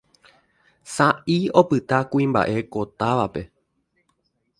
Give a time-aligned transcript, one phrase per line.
[0.93, 3.43] sa'i opyta kuimba'e ko távape